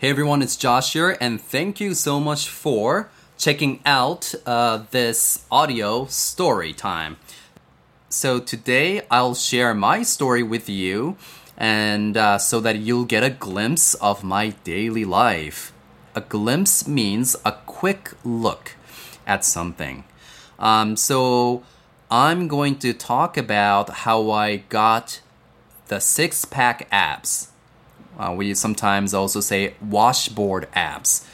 Hey 0.00 0.10
everyone, 0.10 0.42
it's 0.42 0.54
Josh 0.54 0.92
here, 0.92 1.16
and 1.20 1.40
thank 1.40 1.80
you 1.80 1.92
so 1.92 2.20
much 2.20 2.48
for 2.48 3.10
checking 3.36 3.80
out 3.84 4.32
uh, 4.46 4.84
this 4.92 5.44
audio 5.50 6.06
story 6.06 6.72
time. 6.72 7.16
So 8.08 8.38
today 8.38 9.02
I'll 9.10 9.34
share 9.34 9.74
my 9.74 10.04
story 10.04 10.44
with 10.44 10.68
you, 10.68 11.16
and 11.56 12.16
uh, 12.16 12.38
so 12.38 12.60
that 12.60 12.76
you'll 12.76 13.06
get 13.06 13.24
a 13.24 13.30
glimpse 13.30 13.94
of 13.94 14.22
my 14.22 14.50
daily 14.62 15.04
life. 15.04 15.72
A 16.14 16.20
glimpse 16.20 16.86
means 16.86 17.34
a 17.44 17.56
quick 17.66 18.12
look 18.22 18.76
at 19.26 19.44
something. 19.44 20.04
Um, 20.60 20.94
so 20.94 21.64
I'm 22.08 22.46
going 22.46 22.78
to 22.78 22.92
talk 22.92 23.36
about 23.36 23.90
how 24.06 24.30
I 24.30 24.58
got 24.68 25.20
the 25.88 25.98
six 25.98 26.44
pack 26.44 26.86
abs. 26.92 27.48
Uh, 28.18 28.34
we 28.36 28.52
sometimes 28.54 29.14
also 29.14 29.40
say 29.40 29.74
washboard 29.80 30.68
abs. 30.74 31.24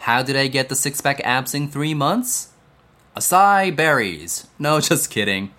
How 0.00 0.22
did 0.22 0.36
I 0.36 0.46
get 0.46 0.68
the 0.68 0.76
six 0.76 1.00
pack 1.00 1.20
abs 1.24 1.54
in 1.54 1.68
three 1.68 1.94
months? 1.94 2.50
Acai 3.16 3.74
berries. 3.74 4.46
No, 4.58 4.80
just 4.80 5.10
kidding. 5.10 5.52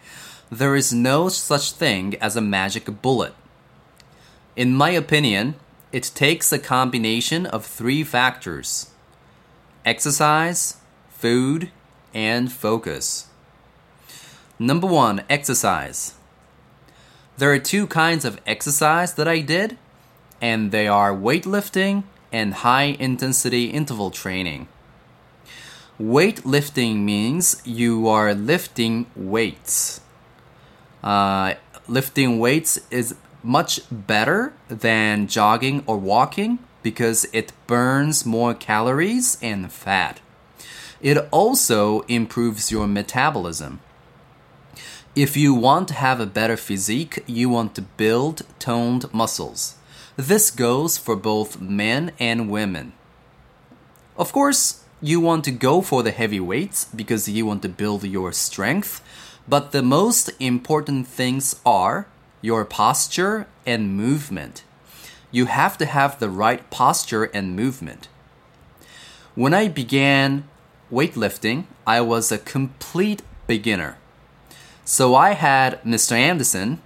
There 0.49 0.75
is 0.75 0.93
no 0.93 1.29
such 1.29 1.73
thing 1.73 2.15
as 2.21 2.35
a 2.35 2.41
magic 2.41 3.01
bullet. 3.01 3.33
In 4.55 4.73
my 4.73 4.91
opinion, 4.91 5.55
it 5.91 6.11
takes 6.15 6.51
a 6.51 6.59
combination 6.59 7.45
of 7.45 7.65
three 7.65 8.03
factors 8.03 8.91
exercise, 9.85 10.77
food, 11.09 11.69
and 12.13 12.51
focus. 12.51 13.27
Number 14.57 14.87
one, 14.87 15.23
exercise. 15.29 16.13
There 17.37 17.51
are 17.51 17.59
two 17.59 17.87
kinds 17.87 18.23
of 18.23 18.39
exercise 18.45 19.15
that 19.15 19.27
I 19.27 19.39
did 19.41 19.77
and 20.43 20.73
they 20.73 20.89
are 20.89 21.15
weightlifting 21.15 22.03
and 22.29 22.53
high 22.65 22.97
intensity 22.99 23.67
interval 23.67 24.11
training. 24.11 24.67
Weightlifting 25.97 26.97
means 26.97 27.61
you 27.63 28.09
are 28.09 28.33
lifting 28.33 29.05
weights. 29.15 30.01
Uh, 31.01 31.53
lifting 31.87 32.39
weights 32.39 32.77
is 32.91 33.15
much 33.41 33.79
better 33.89 34.51
than 34.67 35.27
jogging 35.27 35.81
or 35.87 35.97
walking 35.97 36.59
because 36.81 37.25
it 37.31 37.53
burns 37.65 38.25
more 38.25 38.53
calories 38.53 39.37
and 39.41 39.71
fat. 39.71 40.19
It 40.99 41.17
also 41.31 42.01
improves 42.01 42.69
your 42.69 42.87
metabolism. 42.87 43.79
If 45.15 45.37
you 45.37 45.53
want 45.53 45.87
to 45.87 45.93
have 45.93 46.19
a 46.19 46.25
better 46.25 46.57
physique, 46.57 47.23
you 47.27 47.47
want 47.47 47.75
to 47.75 47.81
build 47.81 48.41
toned 48.59 49.13
muscles. 49.13 49.75
This 50.15 50.51
goes 50.51 50.97
for 50.97 51.15
both 51.15 51.59
men 51.59 52.11
and 52.19 52.49
women. 52.49 52.93
Of 54.15 54.31
course, 54.31 54.83
you 55.01 55.19
want 55.19 55.43
to 55.45 55.51
go 55.51 55.81
for 55.81 56.03
the 56.03 56.11
heavy 56.11 56.39
weights 56.39 56.85
because 56.85 57.27
you 57.27 57.47
want 57.47 57.63
to 57.63 57.69
build 57.69 58.03
your 58.03 58.31
strength, 58.31 59.01
but 59.47 59.71
the 59.71 59.81
most 59.81 60.29
important 60.39 61.07
things 61.07 61.59
are 61.65 62.07
your 62.41 62.63
posture 62.63 63.47
and 63.65 63.97
movement. 63.97 64.63
You 65.31 65.45
have 65.45 65.79
to 65.79 65.85
have 65.87 66.19
the 66.19 66.29
right 66.29 66.69
posture 66.69 67.23
and 67.25 67.55
movement. 67.55 68.07
When 69.33 69.53
I 69.53 69.67
began 69.67 70.43
weightlifting, 70.91 71.65
I 71.87 72.01
was 72.01 72.31
a 72.31 72.37
complete 72.37 73.23
beginner. 73.47 73.97
So 74.85 75.15
I 75.15 75.33
had 75.33 75.81
Mr. 75.81 76.11
Anderson, 76.11 76.81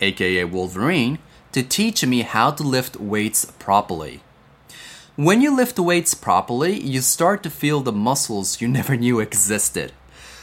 aka 0.00 0.44
Wolverine, 0.44 1.20
to 1.56 1.62
teach 1.62 2.04
me 2.04 2.20
how 2.20 2.50
to 2.50 2.62
lift 2.62 3.00
weights 3.00 3.46
properly. 3.58 4.20
When 5.16 5.40
you 5.40 5.56
lift 5.56 5.78
weights 5.78 6.12
properly, 6.12 6.78
you 6.78 7.00
start 7.00 7.42
to 7.44 7.48
feel 7.48 7.80
the 7.80 7.92
muscles 7.92 8.60
you 8.60 8.68
never 8.78 8.94
knew 8.94 9.20
existed. 9.20 9.92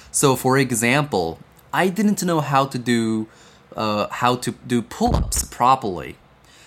So, 0.09 0.35
for 0.35 0.57
example, 0.57 1.37
I 1.71 1.89
didn't 1.89 2.23
know 2.23 2.39
how 2.39 2.65
to 2.65 2.79
do 2.79 3.27
uh, 3.75 4.07
how 4.09 4.37
to 4.37 4.53
do 4.65 4.81
pull-ups 4.81 5.43
properly. 5.43 6.15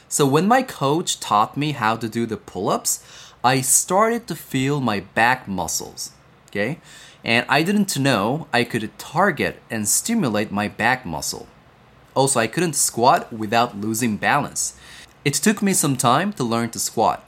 So 0.09 0.25
when 0.25 0.47
my 0.47 0.63
coach 0.63 1.19
taught 1.19 1.57
me 1.57 1.73
how 1.73 1.97
to 1.97 2.09
do 2.09 2.25
the 2.25 2.37
pull-ups, 2.37 3.03
I 3.43 3.63
started 3.63 4.29
to 4.29 4.37
feel 4.37 4.81
my 4.81 5.01
back 5.01 5.49
muscles. 5.49 6.13
Okay, 6.47 6.79
and 7.25 7.45
I 7.49 7.65
didn't 7.65 7.99
know 7.99 8.47
I 8.53 8.63
could 8.63 8.97
target 8.97 9.61
and 9.71 9.89
stimulate 9.89 10.53
my 10.53 10.69
back 10.69 11.05
muscle. 11.05 11.49
Also, 12.17 12.41
I 12.41 12.49
couldn't 12.49 12.75
squat 12.75 13.33
without 13.33 13.79
losing 13.79 14.17
balance. 14.17 14.75
It 15.25 15.35
took 15.35 15.63
me 15.63 15.73
some 15.75 15.97
time 15.97 16.33
to 16.33 16.45
learn 16.45 16.71
to 16.71 16.79
squat. 16.79 17.23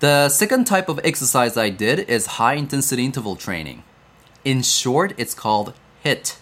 The 0.00 0.28
second 0.28 0.66
type 0.66 0.88
of 0.88 1.00
exercise 1.02 1.56
I 1.56 1.70
did 1.70 2.00
is 2.00 2.38
high 2.38 2.54
intensity 2.54 3.06
interval 3.06 3.36
training. 3.36 3.82
In 4.44 4.60
short, 4.62 5.14
it's 5.16 5.34
called 5.34 5.72
HIIT. 6.04 6.36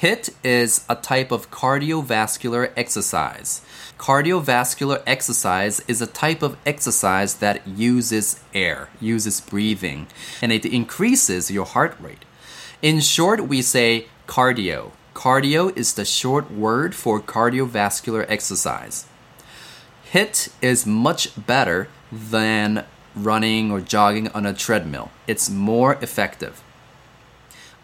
HIIT 0.00 0.30
is 0.44 0.84
a 0.88 0.94
type 0.94 1.32
of 1.32 1.50
cardiovascular 1.50 2.70
exercise. 2.76 3.62
Cardiovascular 3.98 5.02
exercise 5.04 5.80
is 5.88 6.00
a 6.00 6.06
type 6.06 6.42
of 6.42 6.56
exercise 6.64 7.34
that 7.34 7.66
uses 7.66 8.40
air, 8.54 8.88
uses 9.00 9.40
breathing, 9.40 10.06
and 10.40 10.52
it 10.52 10.64
increases 10.64 11.50
your 11.50 11.66
heart 11.66 11.96
rate. 12.00 12.24
In 12.80 13.00
short, 13.00 13.48
we 13.48 13.60
say 13.60 14.06
cardio. 14.28 14.92
Cardio 15.14 15.76
is 15.76 15.94
the 15.94 16.04
short 16.04 16.50
word 16.50 16.94
for 16.94 17.20
cardiovascular 17.20 18.24
exercise. 18.28 19.06
HIIT 20.12 20.50
is 20.60 20.86
much 20.86 21.30
better 21.46 21.88
than 22.10 22.84
running 23.14 23.70
or 23.70 23.80
jogging 23.80 24.28
on 24.28 24.46
a 24.46 24.54
treadmill. 24.54 25.10
It's 25.26 25.50
more 25.50 25.94
effective. 26.02 26.62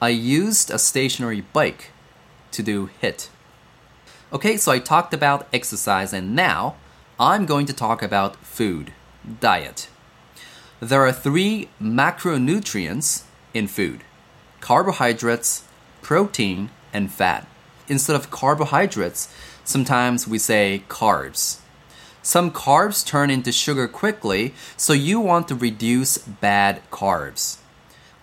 I 0.00 0.08
used 0.10 0.70
a 0.70 0.78
stationary 0.78 1.40
bike 1.40 1.90
to 2.52 2.62
do 2.62 2.90
HIIT. 3.02 3.28
Okay, 4.32 4.56
so 4.56 4.72
I 4.72 4.78
talked 4.78 5.12
about 5.12 5.48
exercise 5.52 6.12
and 6.12 6.34
now 6.34 6.76
I'm 7.18 7.46
going 7.46 7.66
to 7.66 7.72
talk 7.72 8.02
about 8.02 8.36
food, 8.36 8.92
diet. 9.40 9.88
There 10.80 11.04
are 11.04 11.12
three 11.12 11.68
macronutrients 11.80 13.24
in 13.52 13.66
food 13.66 14.04
carbohydrates, 14.60 15.64
protein, 16.02 16.70
and 16.92 17.12
fat. 17.12 17.46
Instead 17.88 18.16
of 18.16 18.30
carbohydrates, 18.30 19.32
sometimes 19.64 20.28
we 20.28 20.38
say 20.38 20.82
carbs. 20.88 21.58
Some 22.22 22.50
carbs 22.50 23.06
turn 23.06 23.30
into 23.30 23.52
sugar 23.52 23.88
quickly, 23.88 24.52
so 24.76 24.92
you 24.92 25.20
want 25.20 25.48
to 25.48 25.54
reduce 25.54 26.18
bad 26.18 26.82
carbs. 26.90 27.58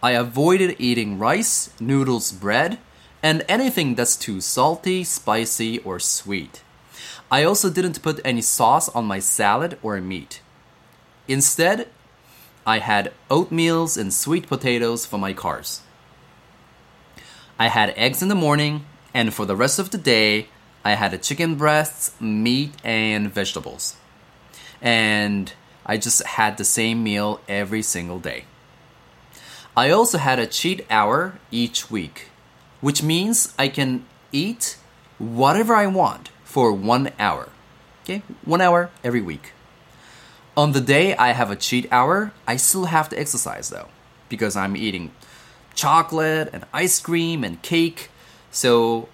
I 0.04 0.12
avoided 0.12 0.76
eating 0.78 1.18
rice, 1.18 1.72
noodles, 1.80 2.32
bread, 2.32 2.78
and 3.24 3.44
anything 3.50 3.96
that's 3.96 4.16
too 4.16 4.42
salty, 4.42 5.04
spicy, 5.04 5.80
or 5.80 6.00
sweet. 6.00 6.62
I 7.32 7.44
also 7.44 7.72
didn't 7.72 8.04
put 8.04 8.22
any 8.24 8.42
sauce 8.42 8.88
on 8.90 9.06
my 9.06 9.18
salad 9.18 9.80
or 9.82 10.00
meat. 10.00 10.42
Instead, 11.28 11.88
I 12.68 12.80
had 12.80 13.14
oatmeals 13.32 13.98
and 13.98 14.14
sweet 14.14 14.46
potatoes 14.48 15.08
for 15.08 15.18
my 15.18 15.34
carbs. 15.34 15.80
I 17.58 17.68
had 17.70 17.94
eggs 17.96 18.22
in 18.22 18.28
the 18.28 18.36
morning, 18.36 18.86
and 19.14 19.34
for 19.34 19.46
the 19.46 19.56
rest 19.56 19.80
of 19.80 19.92
the 19.92 19.98
day, 19.98 20.50
I 20.84 20.96
had 20.96 21.24
chicken 21.24 21.56
breasts, 21.56 22.20
meat, 22.20 22.74
and 22.84 23.34
vegetables. 23.34 23.96
And 24.82 25.54
I 25.86 25.98
just 25.98 26.22
had 26.24 26.58
the 26.58 26.66
same 26.66 27.04
meal 27.04 27.40
every 27.48 27.82
single 27.82 28.20
day. 28.20 28.44
I 29.78 29.90
also 29.90 30.18
had 30.18 30.38
a 30.38 30.48
cheat 30.48 30.86
hour 30.90 31.40
each 31.50 31.90
week, 31.90 32.30
which 32.82 33.02
means 33.02 33.54
I 33.58 33.70
can 33.70 34.06
eat 34.32 34.78
whatever 35.18 35.76
I 35.76 35.88
want 35.88 36.30
for 36.44 36.74
one 36.74 37.12
hour. 37.18 37.50
Okay, 38.04 38.22
one 38.44 38.62
hour 38.62 38.92
every 39.04 39.22
week. 39.22 39.54
On 40.58 40.74
the 40.74 40.82
day 40.82 41.16
I 41.16 41.32
have 41.32 41.52
a 41.52 41.56
cheat 41.56 41.88
hour, 41.92 42.32
I 42.48 42.58
still 42.58 42.86
have 42.86 43.10
to 43.10 43.20
exercise 43.20 43.70
though, 43.70 43.88
because 44.30 44.56
I'm 44.56 44.78
eating 44.78 45.12
chocolate 45.76 46.50
and 46.52 46.66
ice 46.74 47.00
cream 47.00 47.44
and 47.44 47.62
cake. 47.62 48.10
So 48.52 49.10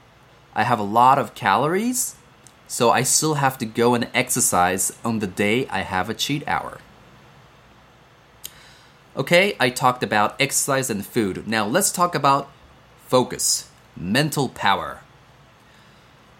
I 0.55 0.63
have 0.63 0.79
a 0.79 0.83
lot 0.83 1.19
of 1.19 1.35
calories. 1.35 2.15
So 2.67 2.89
I 2.89 3.03
still 3.03 3.33
have 3.33 3.57
to 3.57 3.65
go 3.65 3.95
and 3.95 4.07
exercise 4.13 4.93
on 5.03 5.19
the 5.19 5.27
day 5.27 5.67
I 5.67 5.81
have 5.81 6.09
a 6.09 6.13
cheat 6.13 6.47
hour. 6.47 6.79
Okay, 9.17 9.57
I 9.59 9.69
talked 9.69 10.03
about 10.03 10.39
exercise 10.39 10.89
and 10.89 11.05
food. 11.05 11.45
Now 11.45 11.65
let's 11.65 11.91
talk 11.91 12.15
about 12.15 12.49
focus, 13.07 13.69
mental 13.97 14.47
power. 14.47 15.01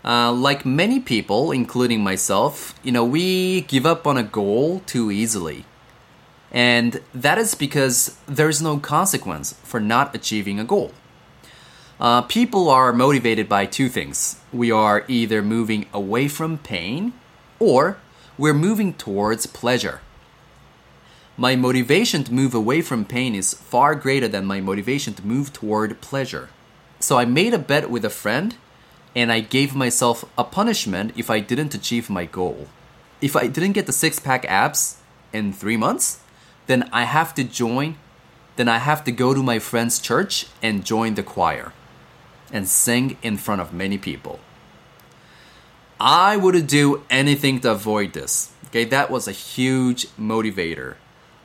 Uh, 0.05 0.31
like 0.31 0.65
many 0.65 0.99
people, 1.01 1.51
including 1.51 2.01
myself, 2.01 2.73
you 2.81 2.93
know, 2.93 3.03
we 3.03 3.61
give 3.61 3.85
up 3.85 4.07
on 4.07 4.17
a 4.17 4.23
goal 4.23 4.81
too 4.85 5.11
easily. 5.11 5.65
And 6.51 7.01
that 7.13 7.37
is 7.37 7.55
because 7.55 8.17
there's 8.27 8.61
no 8.61 8.77
consequence 8.77 9.53
for 9.63 9.79
not 9.79 10.13
achieving 10.13 10.59
a 10.59 10.65
goal. 10.65 10.91
Uh, 11.99 12.23
people 12.23 12.69
are 12.69 12.91
motivated 12.91 13.47
by 13.47 13.65
two 13.65 13.87
things. 13.87 14.39
We 14.51 14.71
are 14.71 15.05
either 15.07 15.41
moving 15.41 15.85
away 15.93 16.27
from 16.27 16.57
pain 16.57 17.13
or 17.59 17.97
we're 18.37 18.53
moving 18.55 18.93
towards 18.95 19.45
pleasure. 19.45 20.01
My 21.37 21.55
motivation 21.55 22.23
to 22.25 22.33
move 22.33 22.53
away 22.53 22.81
from 22.81 23.05
pain 23.05 23.35
is 23.35 23.53
far 23.53 23.95
greater 23.95 24.27
than 24.27 24.45
my 24.45 24.59
motivation 24.59 25.13
to 25.13 25.25
move 25.25 25.53
toward 25.53 26.01
pleasure. 26.01 26.49
So 26.99 27.17
I 27.17 27.25
made 27.25 27.53
a 27.53 27.59
bet 27.59 27.89
with 27.89 28.03
a 28.03 28.09
friend 28.09 28.57
and 29.15 29.31
I 29.31 29.39
gave 29.39 29.75
myself 29.75 30.25
a 30.37 30.43
punishment 30.43 31.13
if 31.15 31.29
I 31.29 31.39
didn't 31.39 31.75
achieve 31.75 32.09
my 32.09 32.25
goal. 32.25 32.67
If 33.21 33.35
I 33.35 33.47
didn't 33.47 33.73
get 33.73 33.85
the 33.85 33.93
six 33.93 34.19
pack 34.19 34.45
abs 34.45 34.97
in 35.31 35.53
three 35.53 35.77
months, 35.77 36.19
then 36.71 36.89
I 36.93 37.03
have 37.03 37.35
to 37.35 37.43
join, 37.43 37.97
then 38.55 38.69
I 38.69 38.77
have 38.77 39.03
to 39.03 39.11
go 39.11 39.33
to 39.33 39.43
my 39.43 39.59
friend's 39.59 39.99
church 39.99 40.47
and 40.63 40.85
join 40.85 41.15
the 41.15 41.23
choir 41.23 41.73
and 42.53 42.67
sing 42.67 43.17
in 43.21 43.35
front 43.37 43.59
of 43.59 43.73
many 43.73 43.97
people. 43.97 44.39
I 45.99 46.37
would 46.37 46.65
do 46.67 47.03
anything 47.09 47.59
to 47.61 47.71
avoid 47.71 48.13
this. 48.13 48.53
Okay, 48.67 48.85
that 48.85 49.11
was 49.11 49.27
a 49.27 49.33
huge 49.33 50.07
motivator. 50.17 50.95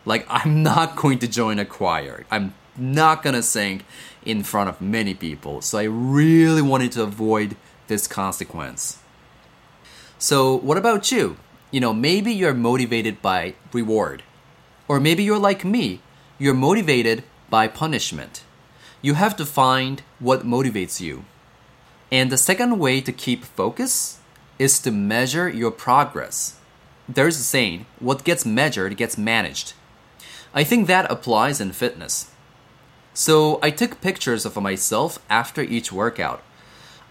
Like, 0.05 0.25
I'm 0.31 0.63
not 0.63 0.95
going 0.95 1.19
to 1.19 1.29
join 1.29 1.59
a 1.59 1.65
choir. 1.65 2.25
I'm 2.31 2.55
not 2.77 3.23
gonna 3.25 3.43
sing 3.43 3.83
in 4.25 4.45
front 4.45 4.69
of 4.69 4.81
many 4.81 5.15
people. 5.15 5.61
So 5.61 5.79
I 5.79 5.85
really 5.85 6.63
wanted 6.63 6.93
to 6.93 7.03
avoid 7.03 7.57
this 7.89 8.07
consequence. 8.07 8.99
So, 10.19 10.57
what 10.57 10.79
about 10.79 11.11
you? 11.11 11.37
You 11.71 11.81
know, 11.81 11.93
maybe 11.93 12.33
you're 12.33 12.55
motivated 12.55 13.21
by 13.21 13.55
reward. 13.73 14.23
Or 14.89 15.01
maybe 15.01 15.23
you're 15.23 15.39
like 15.39 15.65
me, 15.65 16.01
you're 16.39 16.55
motivated 16.55 17.25
by 17.51 17.69
punishment. 17.69 18.43
You 19.03 19.15
have 19.15 19.37
to 19.37 19.47
find 19.47 20.03
what 20.19 20.47
motivates 20.47 21.01
you. 21.01 21.25
And 22.11 22.31
the 22.31 22.39
second 22.39 22.79
way 22.79 23.01
to 23.01 23.13
keep 23.13 23.45
focus 23.45 24.19
is 24.59 24.79
to 24.81 24.91
measure 24.91 25.49
your 25.49 25.71
progress. 25.71 26.59
There's 27.09 27.39
a 27.39 27.43
saying, 27.43 27.87
what 28.01 28.25
gets 28.25 28.47
measured 28.47 28.97
gets 28.97 29.19
managed. 29.19 29.75
I 30.55 30.65
think 30.65 30.87
that 30.87 31.11
applies 31.11 31.61
in 31.61 31.73
fitness. 31.73 32.31
So 33.13 33.59
I 33.63 33.71
took 33.71 34.01
pictures 34.01 34.45
of 34.45 34.57
myself 34.57 35.19
after 35.29 35.63
each 35.63 35.93
workout. 35.93 36.43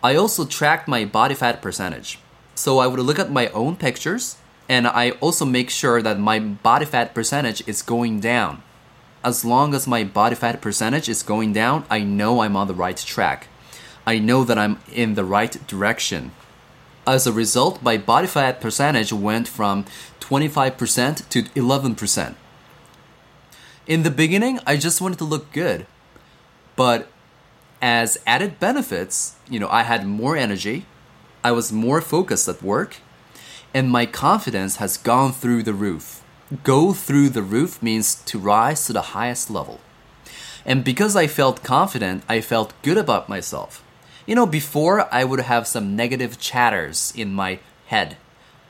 I 0.03 0.15
also 0.15 0.45
tracked 0.45 0.87
my 0.87 1.05
body 1.05 1.35
fat 1.35 1.61
percentage. 1.61 2.19
So 2.55 2.79
I 2.79 2.87
would 2.87 2.99
look 2.99 3.19
at 3.19 3.31
my 3.31 3.47
own 3.49 3.75
pictures 3.75 4.37
and 4.67 4.87
I 4.87 5.11
also 5.21 5.45
make 5.45 5.69
sure 5.69 6.01
that 6.01 6.19
my 6.19 6.39
body 6.39 6.85
fat 6.85 7.13
percentage 7.13 7.67
is 7.67 7.81
going 7.81 8.19
down. 8.19 8.63
As 9.23 9.45
long 9.45 9.73
as 9.73 9.87
my 9.87 10.03
body 10.03 10.35
fat 10.35 10.61
percentage 10.61 11.09
is 11.09 11.23
going 11.23 11.53
down, 11.53 11.85
I 11.89 11.99
know 12.01 12.41
I'm 12.41 12.55
on 12.55 12.67
the 12.67 12.73
right 12.73 12.97
track. 12.97 13.47
I 14.05 14.19
know 14.19 14.43
that 14.43 14.57
I'm 14.57 14.79
in 14.91 15.15
the 15.15 15.25
right 15.25 15.65
direction. 15.67 16.31
As 17.07 17.25
a 17.27 17.31
result, 17.31 17.83
my 17.83 17.97
body 17.97 18.27
fat 18.27 18.61
percentage 18.61 19.13
went 19.13 19.47
from 19.47 19.85
25% 20.19 21.29
to 21.29 21.43
11%. 21.43 22.35
In 23.87 24.03
the 24.03 24.11
beginning, 24.11 24.59
I 24.65 24.77
just 24.77 25.01
wanted 25.01 25.19
to 25.19 25.25
look 25.25 25.51
good. 25.51 25.85
But 26.75 27.07
as 27.81 28.17
added 28.25 28.59
benefits, 28.59 29.35
you 29.49 29.59
know, 29.59 29.69
I 29.69 29.83
had 29.83 30.07
more 30.07 30.35
energy, 30.35 30.85
I 31.43 31.51
was 31.51 31.71
more 31.71 32.01
focused 32.01 32.47
at 32.47 32.63
work, 32.63 32.97
and 33.75 33.91
my 33.91 34.05
confidence 34.07 34.77
has 34.77 34.97
gone 34.97 35.33
through 35.33 35.61
the 35.61 35.73
roof. 35.73 36.23
Go 36.63 36.93
through 36.93 37.29
the 37.29 37.43
roof 37.43 37.83
means 37.83 38.15
to 38.23 38.39
rise 38.39 38.85
to 38.85 38.93
the 38.93 39.11
highest 39.13 39.51
level. 39.51 39.81
And 40.65 40.83
because 40.83 41.15
I 41.15 41.27
felt 41.27 41.61
confident, 41.61 42.23
I 42.29 42.39
felt 42.39 42.73
good 42.81 42.97
about 42.97 43.29
myself. 43.29 43.83
You 44.25 44.33
know, 44.33 44.45
before 44.47 45.13
I 45.13 45.25
would 45.25 45.41
have 45.41 45.67
some 45.67 45.95
negative 45.95 46.39
chatters 46.39 47.11
in 47.15 47.33
my 47.33 47.59
head. 47.87 48.15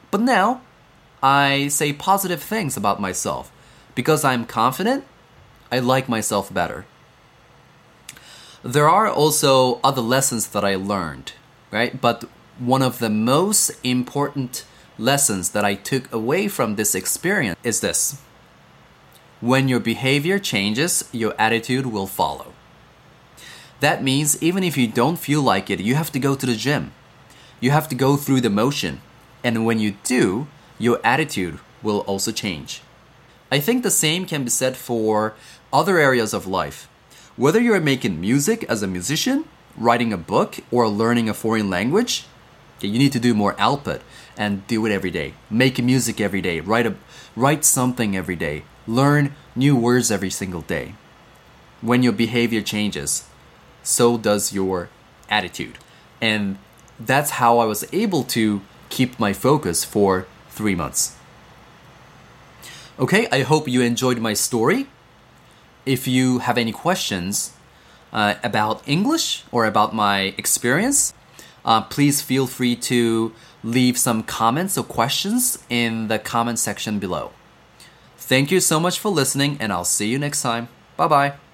But 0.10 0.22
now, 0.22 0.62
I 1.22 1.68
say 1.68 1.94
positive 1.94 2.42
things 2.42 2.75
about 2.75 3.00
myself. 3.00 3.52
Because 3.94 4.25
I'm 4.25 4.46
confident, 4.46 5.06
I 5.72 5.80
like 5.80 6.10
myself 6.10 6.54
better 6.54 6.86
there 8.66 8.90
are 8.90 9.07
also 9.07 9.80
other 9.84 10.02
lessons 10.02 10.48
that 10.48 10.66
I 10.66 10.74
learned, 10.75 11.34
right? 11.69 12.02
But 12.02 12.24
one 12.57 12.81
of 12.81 12.98
the 12.98 13.12
most 13.12 13.69
important 13.84 14.66
lessons 14.97 15.50
that 15.51 15.65
I 15.65 15.75
took 15.75 16.12
away 16.13 16.47
from 16.47 16.75
this 16.75 16.95
experience 16.95 17.57
is 17.63 17.81
this 17.81 18.21
when 19.42 19.68
your 19.68 19.81
behavior 19.81 20.39
changes, 20.39 21.07
your 21.12 21.36
attitude 21.38 21.86
will 21.86 22.07
follow. 22.07 22.53
That 23.81 24.01
means 24.01 24.42
even 24.42 24.63
if 24.63 24.77
you 24.77 24.88
don't 24.88 25.19
feel 25.19 25.42
like 25.42 25.69
it, 25.69 25.80
you 25.80 25.95
have 25.95 26.12
to 26.13 26.19
go 26.19 26.36
to 26.36 26.45
the 26.45 26.56
gym. 26.56 26.94
You 27.59 27.71
have 27.71 27.88
to 27.89 27.95
go 27.95 28.15
through 28.15 28.42
the 28.42 28.50
motion. 28.50 29.01
And 29.44 29.65
when 29.65 29.80
you 29.80 29.97
do, 30.03 30.47
your 30.80 31.00
attitude 31.03 31.59
will 31.83 32.00
also 32.00 32.31
change. 32.31 32.81
I 33.51 33.59
think 33.59 33.83
the 33.83 33.92
same 33.92 34.25
can 34.25 34.45
be 34.45 34.50
said 34.50 34.77
for 34.77 35.36
other 35.71 36.00
areas 36.00 36.33
of 36.33 36.47
life. 36.47 36.89
Whether 37.36 37.59
you're 37.59 37.81
making 37.81 38.19
music 38.19 38.63
as 38.63 38.81
a 38.81 38.88
musician, 38.88 39.45
writing 39.77 40.13
a 40.13 40.18
book, 40.18 40.59
or 40.71 40.88
learning 40.88 41.30
a 41.30 41.33
foreign 41.33 41.69
language, 41.69 42.25
you 42.80 42.97
need 42.97 43.12
to 43.12 43.19
do 43.19 43.33
more 43.33 43.56
output 43.59 44.01
and 44.38 44.66
do 44.68 44.86
it 44.86 44.92
every 44.92 45.12
day. 45.12 45.34
Make 45.50 45.82
music 45.82 46.20
every 46.20 46.42
day. 46.42 46.60
Write 46.60 46.86
a 46.86 46.96
write 47.36 47.66
something 47.66 48.16
every 48.16 48.36
day. 48.36 48.64
Learn 48.88 49.36
new 49.56 49.76
words 49.76 50.12
every 50.12 50.30
single 50.30 50.62
day. 50.62 50.96
When 51.82 52.04
your 52.04 52.14
behavior 52.14 52.62
changes, 52.62 53.28
so 53.84 54.18
does 54.18 54.54
your 54.54 54.90
attitude. 55.30 55.78
And 56.22 56.58
that's 57.00 57.32
how 57.32 57.60
I 57.60 57.66
was 57.66 57.86
able 57.92 58.24
to 58.24 58.62
keep 58.90 59.20
my 59.20 59.34
focus 59.34 59.84
for 59.84 60.28
3 60.50 60.76
months. 60.76 61.16
Okay, 62.98 63.28
I 63.31 63.42
hope 63.42 63.68
you 63.68 63.81
enjoyed 63.81 64.20
my 64.20 64.34
story 64.34 64.88
if 65.86 66.08
you 66.08 66.40
have 66.40 66.58
any 66.58 66.72
questions 66.72 67.52
uh, 68.12 68.36
about 68.44 68.81
English 68.88 69.44
or 69.52 69.66
about 69.66 69.94
my 69.94 70.34
experience, 70.38 71.14
uh, 71.66 71.82
please 71.82 72.22
feel 72.22 72.48
free 72.48 72.76
to 72.76 73.34
leave 73.64 73.98
some 73.98 74.24
comments 74.24 74.78
or 74.78 74.84
questions 74.84 75.58
in 75.70 76.08
the 76.08 76.20
comment 76.20 76.60
section 76.60 77.00
below. 77.00 77.32
Thank 78.18 78.52
you 78.52 78.60
so 78.60 78.80
much 78.80 79.00
for 79.00 79.10
listening, 79.10 79.58
and 79.60 79.74
I'll 79.74 79.86
see 79.86 80.08
you 80.08 80.18
next 80.18 80.42
time. 80.42 80.70
Bye 80.96 81.08
bye. 81.08 81.44